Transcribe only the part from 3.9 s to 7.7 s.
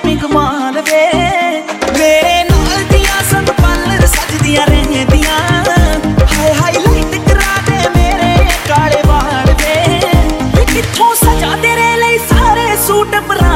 ਸਜਦੀਆਂ ਰਹਿੰਦੀਆਂ। ਹਾਏ ਹਾਈਲਾਈਟ ਕਰਾ